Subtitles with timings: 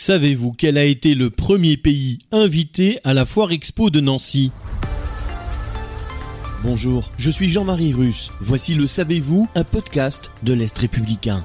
[0.00, 4.52] Savez-vous quel a été le premier pays invité à la Foire Expo de Nancy
[6.62, 8.30] Bonjour, je suis Jean-Marie Russe.
[8.40, 11.44] Voici le Savez-vous, un podcast de l'Est républicain.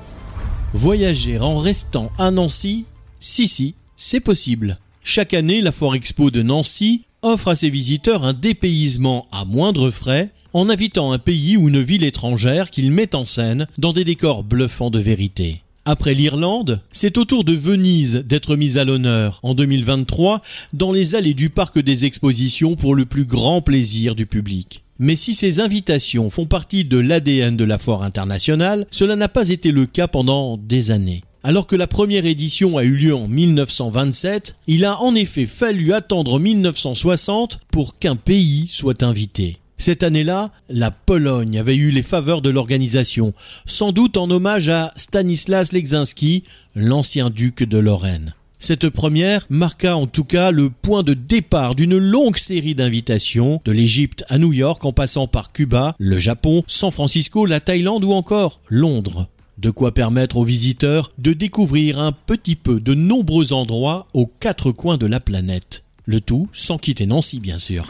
[0.71, 2.85] Voyager en restant à Nancy
[3.19, 4.77] Si, si, c'est possible.
[5.03, 9.89] Chaque année, la Foire Expo de Nancy offre à ses visiteurs un dépaysement à moindre
[9.89, 14.03] frais en invitant un pays ou une ville étrangère qu'il met en scène dans des
[14.03, 15.62] décors bluffants de vérité.
[15.85, 21.15] Après l'Irlande, c'est au tour de Venise d'être mise à l'honneur en 2023 dans les
[21.15, 24.83] allées du parc des expositions pour le plus grand plaisir du public.
[24.97, 29.49] Mais si ces invitations font partie de l'ADN de la foire internationale, cela n'a pas
[29.49, 31.21] été le cas pendant des années.
[31.43, 35.91] Alors que la première édition a eu lieu en 1927, il a en effet fallu
[35.91, 39.57] attendre 1960 pour qu'un pays soit invité.
[39.77, 43.33] Cette année-là, la Pologne avait eu les faveurs de l'organisation,
[43.65, 46.43] sans doute en hommage à Stanislas Leczinski,
[46.75, 48.33] l'ancien duc de Lorraine.
[48.59, 53.73] Cette première marqua en tout cas le point de départ d'une longue série d'invitations, de
[53.73, 58.13] l'Égypte à New York en passant par Cuba, le Japon, San Francisco, la Thaïlande ou
[58.13, 59.27] encore Londres.
[59.57, 64.71] De quoi permettre aux visiteurs de découvrir un petit peu de nombreux endroits aux quatre
[64.71, 65.83] coins de la planète.
[66.05, 67.85] Le tout sans quitter Nancy bien sûr.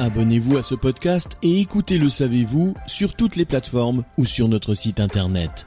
[0.00, 4.74] Abonnez-vous à ce podcast et écoutez Le Savez-vous sur toutes les plateformes ou sur notre
[4.74, 5.66] site internet.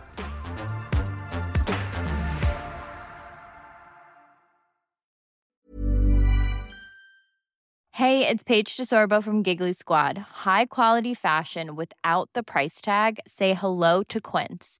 [7.92, 10.18] Hey, it's Paige DeSorbo from Giggly Squad.
[10.46, 13.20] High quality fashion without the price tag.
[13.28, 14.80] Say hello to Quince.